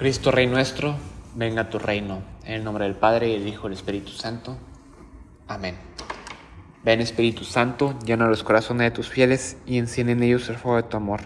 [0.00, 0.96] Cristo Rey nuestro,
[1.34, 2.22] venga a tu reino.
[2.44, 4.56] En el nombre del Padre, y del Hijo y del Espíritu Santo.
[5.46, 5.76] Amén.
[6.82, 10.78] Ven Espíritu Santo, llena los corazones de tus fieles y enciende en ellos el fuego
[10.78, 11.20] de tu amor.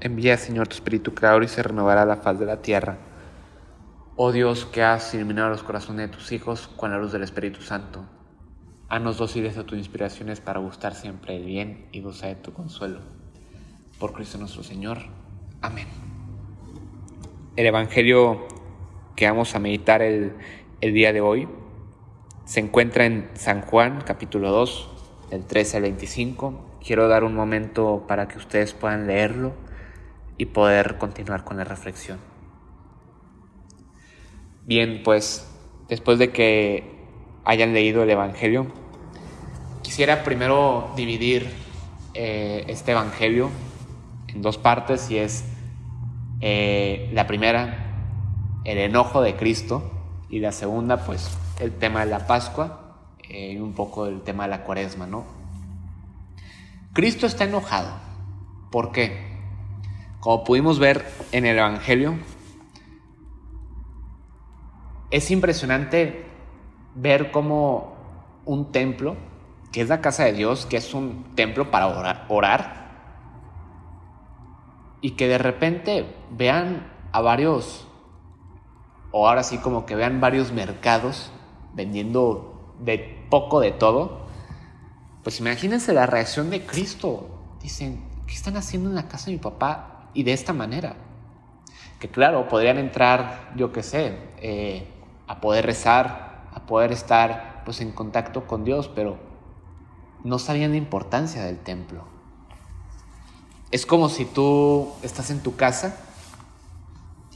[0.00, 2.98] Envía, Señor, tu Espíritu Creador y se renovará la faz de la tierra.
[4.16, 7.62] Oh Dios, que has iluminado los corazones de tus hijos con la luz del Espíritu
[7.62, 8.04] Santo.
[8.88, 12.98] Haznos dóciles a tus inspiraciones para gustar siempre el bien y gozar de tu consuelo.
[14.00, 14.98] Por Cristo nuestro Señor.
[15.60, 16.13] Amén.
[17.56, 18.48] El Evangelio
[19.14, 20.32] que vamos a meditar el,
[20.80, 21.46] el, día de hoy
[22.44, 24.90] se encuentra en San Juan capítulo 2,
[25.30, 26.78] del 13 al 25.
[26.84, 29.52] Quiero dar un momento para que ustedes puedan leerlo
[30.36, 32.18] y poder continuar con la reflexión.
[34.64, 35.48] Bien, pues
[35.88, 36.90] después de que
[37.44, 38.66] hayan leído el Evangelio,
[39.82, 41.48] quisiera primero dividir
[42.14, 43.48] eh, este Evangelio
[44.26, 45.53] en dos partes y es
[46.46, 49.90] eh, la primera, el enojo de Cristo,
[50.28, 52.98] y la segunda, pues, el tema de la Pascua
[53.30, 55.24] eh, y un poco el tema de la cuaresma, ¿no?
[56.92, 57.88] Cristo está enojado.
[58.70, 59.38] ¿Por qué?
[60.20, 62.18] Como pudimos ver en el Evangelio,
[65.10, 66.26] es impresionante
[66.94, 67.94] ver cómo
[68.44, 69.16] un templo,
[69.72, 72.83] que es la casa de Dios, que es un templo para orar, orar
[75.04, 77.86] y que de repente vean a varios,
[79.10, 81.30] o ahora sí como que vean varios mercados
[81.74, 84.24] vendiendo de poco de todo,
[85.22, 87.28] pues imagínense la reacción de Cristo.
[87.60, 90.08] Dicen, ¿qué están haciendo en la casa de mi papá?
[90.14, 90.96] Y de esta manera.
[92.00, 94.88] Que claro, podrían entrar, yo qué sé, eh,
[95.26, 99.18] a poder rezar, a poder estar pues en contacto con Dios, pero
[100.24, 102.13] no sabían la importancia del templo.
[103.74, 105.96] Es como si tú estás en tu casa.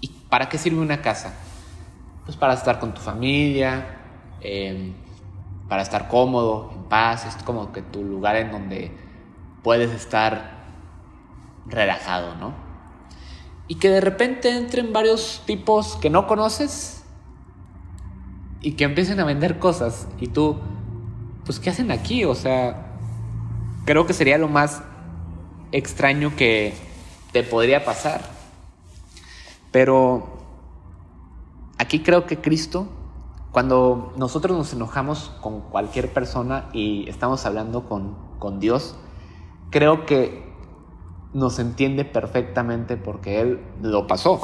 [0.00, 1.34] ¿Y para qué sirve una casa?
[2.26, 3.99] Pues para estar con tu familia,
[4.41, 4.93] eh,
[5.69, 7.27] para estar cómodo, en paz.
[7.27, 8.93] Es como que tu lugar en donde
[9.65, 10.62] puedes estar
[11.66, 12.54] relajado, ¿no?
[13.66, 17.03] Y que de repente entren varios tipos que no conoces
[18.60, 20.06] y que empiecen a vender cosas.
[20.21, 20.60] Y tú,
[21.44, 22.25] pues, ¿qué hacen aquí?
[22.25, 22.93] O sea,
[23.87, 24.84] creo que sería lo más
[25.72, 26.74] extraño que
[27.32, 28.22] te podría pasar.
[29.70, 30.38] Pero
[31.78, 32.88] aquí creo que Cristo,
[33.52, 38.96] cuando nosotros nos enojamos con cualquier persona y estamos hablando con, con Dios,
[39.70, 40.48] creo que
[41.34, 44.40] nos entiende perfectamente porque Él lo pasó.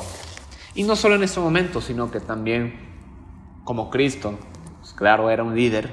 [0.74, 2.74] Y no solo en ese momento, sino que también
[3.64, 4.34] como Cristo,
[4.80, 5.90] pues claro, era un líder,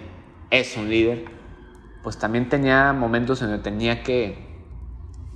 [0.49, 1.25] es un líder,
[2.03, 4.50] pues también tenía momentos en donde tenía que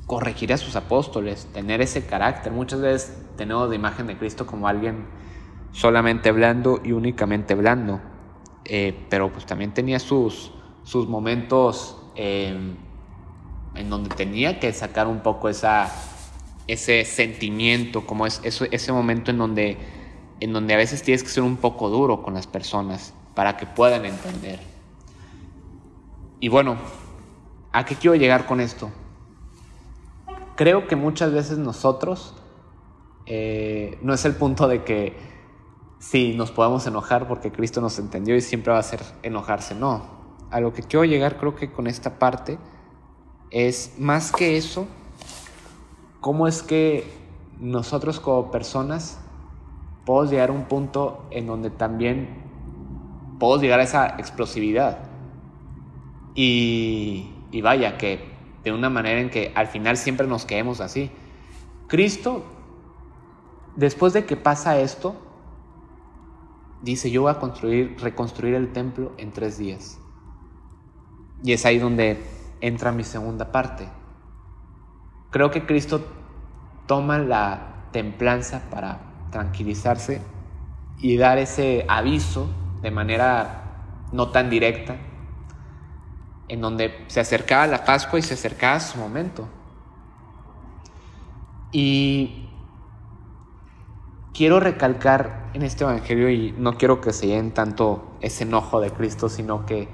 [0.07, 2.51] corregir a sus apóstoles, tener ese carácter.
[2.51, 5.05] Muchas veces tenemos la imagen de Cristo como alguien
[5.71, 7.99] solamente blando y únicamente blando,
[8.65, 10.51] eh, pero pues también tenía sus,
[10.83, 12.75] sus momentos eh,
[13.75, 15.91] en donde tenía que sacar un poco esa,
[16.67, 19.77] ese sentimiento, como es, ese momento en donde,
[20.39, 23.65] en donde a veces tienes que ser un poco duro con las personas para que
[23.65, 24.59] puedan entender.
[26.39, 26.77] Y bueno,
[27.73, 28.91] ¿a qué quiero llegar con esto?
[30.55, 32.33] Creo que muchas veces nosotros
[33.25, 35.17] eh, no es el punto de que
[35.99, 39.75] sí nos podemos enojar porque Cristo nos entendió y siempre va a hacer enojarse.
[39.75, 40.03] No,
[40.51, 42.57] a lo que quiero llegar creo que con esta parte
[43.51, 44.87] es más que eso,
[46.21, 47.05] cómo es que
[47.59, 49.19] nosotros como personas
[50.05, 52.43] podemos llegar a un punto en donde también
[53.39, 54.99] podemos llegar a esa explosividad.
[56.35, 58.34] Y, y vaya, que
[58.65, 61.11] de una manera en que al final siempre nos quedemos así.
[61.87, 62.43] Cristo,
[63.75, 65.15] después de que pasa esto,
[66.81, 69.99] dice, yo voy a construir, reconstruir el templo en tres días.
[71.43, 72.21] Y es ahí donde
[72.59, 73.87] entra mi segunda parte.
[75.29, 76.03] Creo que Cristo
[76.87, 80.21] toma la templanza para tranquilizarse
[80.97, 82.49] y dar ese aviso
[82.81, 84.97] de manera no tan directa,
[86.47, 89.47] en donde se acercaba la Pascua y se acercaba su momento.
[91.71, 92.49] Y
[94.33, 98.91] quiero recalcar en este Evangelio, y no quiero que se llenen tanto ese enojo de
[98.91, 99.87] Cristo, sino que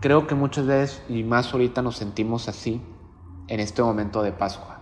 [0.00, 2.82] creo que muchas veces, y más ahorita nos sentimos así,
[3.48, 4.80] en este momento de Pascua,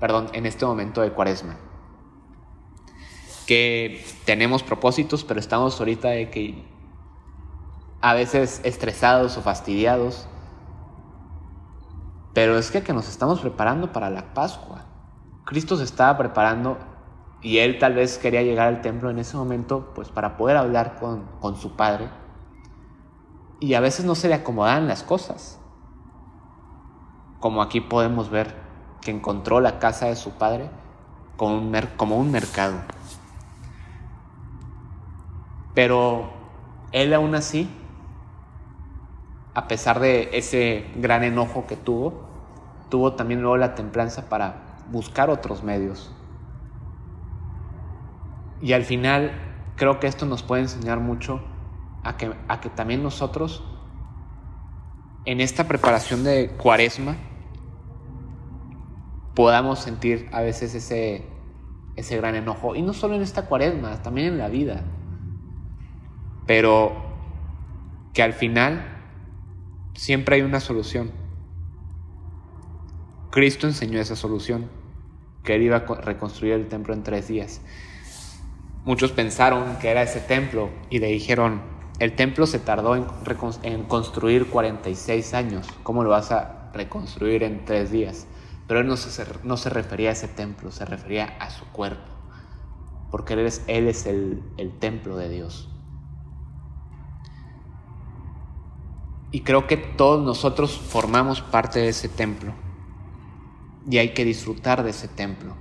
[0.00, 1.56] perdón, en este momento de Cuaresma.
[3.46, 6.64] Que tenemos propósitos, pero estamos ahorita de que
[8.02, 10.26] a veces estresados o fastidiados.
[12.34, 14.84] Pero es que, que nos estamos preparando para la Pascua.
[15.44, 16.78] Cristo se estaba preparando
[17.40, 20.98] y él tal vez quería llegar al templo en ese momento pues para poder hablar
[20.98, 22.10] con, con su padre.
[23.60, 25.60] Y a veces no se le acomodaban las cosas.
[27.38, 28.54] Como aquí podemos ver
[29.00, 30.70] que encontró la casa de su padre
[31.36, 32.74] como un, como un mercado.
[35.74, 36.30] Pero
[36.92, 37.68] él aún así,
[39.54, 42.28] a pesar de ese gran enojo que tuvo,
[42.88, 46.12] tuvo también luego la templanza para buscar otros medios.
[48.60, 49.32] Y al final
[49.76, 51.40] creo que esto nos puede enseñar mucho
[52.02, 53.64] a que, a que también nosotros
[55.24, 57.16] en esta preparación de cuaresma
[59.34, 61.26] podamos sentir a veces ese,
[61.96, 62.74] ese gran enojo.
[62.74, 64.82] Y no solo en esta cuaresma, también en la vida.
[66.46, 66.92] Pero
[68.12, 68.91] que al final
[69.94, 71.10] siempre hay una solución.
[73.30, 74.68] Cristo enseñó esa solución,
[75.42, 77.60] que él iba a reconstruir el templo en tres días.
[78.84, 81.62] Muchos pensaron que era ese templo y le dijeron,
[81.98, 83.06] el templo se tardó en,
[83.62, 88.26] en construir 46 años, ¿cómo lo vas a reconstruir en tres días?
[88.66, 92.10] Pero él no se, refería a ese templo, se refería a su cuerpo,
[93.10, 95.71] porque él es, él el templo de Dios.
[99.32, 102.52] Y creo que todos nosotros formamos parte de ese templo.
[103.88, 105.54] Y hay que disfrutar de ese templo.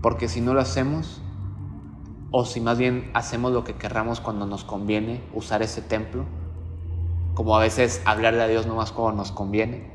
[0.00, 1.20] Porque si no lo hacemos,
[2.30, 6.24] o si más bien hacemos lo que querramos cuando nos conviene, usar ese templo,
[7.34, 9.92] como a veces hablarle a Dios no más como nos conviene,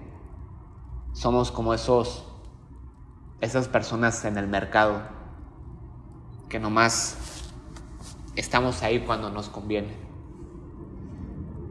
[1.14, 2.26] somos como esos,
[3.42, 5.02] esas personas en el mercado
[6.50, 7.18] que nomás
[8.36, 10.07] estamos ahí cuando nos conviene.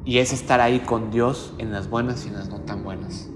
[0.06, 3.28] Y es estar ahí con Dios en las buenas y en las no tan buenas.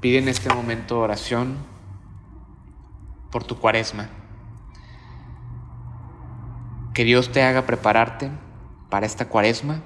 [0.00, 1.56] Pide en este momento oración
[3.30, 4.10] por tu cuaresma.
[6.92, 8.32] Que Dios te haga prepararte
[8.90, 9.80] para esta cuaresma,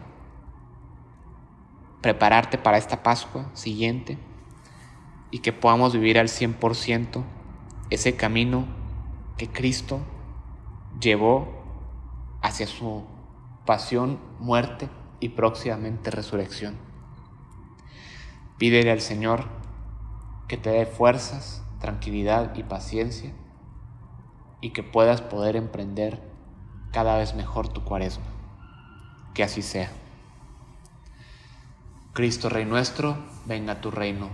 [2.01, 4.19] prepararte para esta Pascua siguiente
[5.31, 7.23] y que podamos vivir al 100%
[7.91, 8.65] ese camino
[9.37, 10.01] que Cristo
[10.99, 11.63] llevó
[12.41, 13.05] hacia su
[13.65, 14.89] pasión, muerte
[15.21, 16.77] y próximamente resurrección.
[18.59, 19.45] Pídele al Señor
[20.49, 23.33] que te dé fuerzas, tranquilidad y paciencia
[24.61, 26.23] y que puedas poder emprender
[26.93, 28.25] cada vez mejor tu cuaresma.
[29.35, 29.91] Que así sea.
[32.13, 33.17] Cristo Rey nuestro,
[33.47, 34.29] venga a tu reino.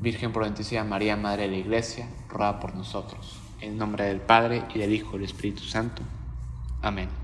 [0.00, 3.40] Virgen prudentísima María, Madre de la Iglesia, ruega por nosotros.
[3.60, 6.02] En nombre del Padre y del Hijo y del Espíritu Santo.
[6.80, 7.23] Amén.